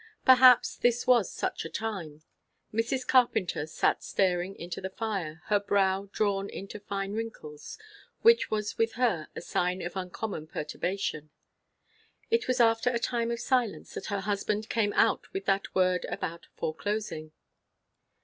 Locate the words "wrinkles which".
7.13-8.49